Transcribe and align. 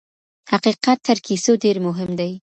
حقیقت 0.51 0.97
تر 1.07 1.17
کیسو 1.25 1.51
ډېر 1.63 1.77
مهم 1.87 2.09
دی. 2.19 2.31